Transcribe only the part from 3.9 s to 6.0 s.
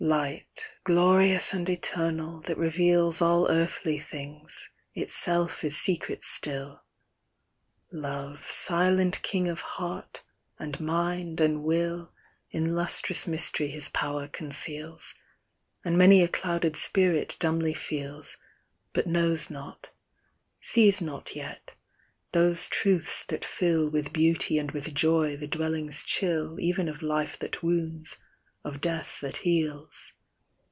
things, itself is